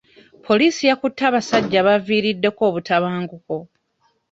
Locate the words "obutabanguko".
2.69-3.57